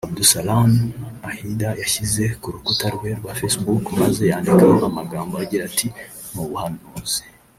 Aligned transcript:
Abdulsalami 0.07 0.81
Ohidah 1.27 1.73
yashyize 1.81 2.23
ku 2.41 2.47
rukuta 2.53 2.87
rwe 2.95 3.09
rwa 3.19 3.31
Facebook 3.39 3.83
maze 4.01 4.21
yandikaho 4.31 4.75
amagambo 4.91 5.33
agira 5.43 5.63
ati 5.69 5.87
“Mu 6.33 6.43
buhanuzi 6.49 7.21